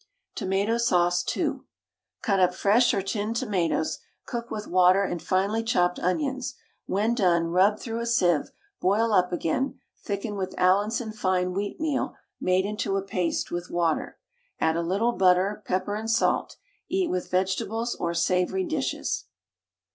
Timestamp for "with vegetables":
17.11-17.93